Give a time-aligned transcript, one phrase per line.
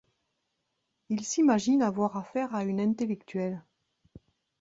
[1.09, 3.63] Il s’imagine avoir affaire à une intellectuelle.